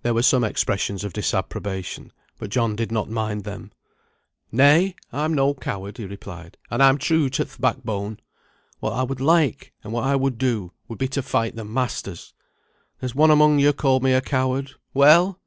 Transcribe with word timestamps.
There 0.00 0.14
were 0.14 0.22
some 0.22 0.44
expressions 0.44 1.04
of 1.04 1.12
disapprobation, 1.12 2.10
but 2.38 2.48
John 2.48 2.74
did 2.74 2.90
not 2.90 3.10
mind 3.10 3.44
them. 3.44 3.70
"Nay! 4.50 4.94
I'm 5.12 5.34
no 5.34 5.52
coward," 5.52 5.98
he 5.98 6.06
replied, 6.06 6.56
"and 6.70 6.82
I'm 6.82 6.96
true 6.96 7.28
to 7.28 7.44
th' 7.44 7.60
backbone. 7.60 8.18
What 8.80 8.94
I 8.94 9.02
would 9.02 9.20
like, 9.20 9.74
and 9.84 9.92
what 9.92 10.04
I 10.04 10.16
would 10.16 10.38
do, 10.38 10.72
would 10.88 10.98
be 10.98 11.08
to 11.08 11.20
fight 11.22 11.54
the 11.54 11.66
masters. 11.66 12.32
There's 13.00 13.14
one 13.14 13.30
among 13.30 13.58
yo 13.58 13.74
called 13.74 14.02
me 14.02 14.14
a 14.14 14.22
coward. 14.22 14.70
Well! 14.94 15.36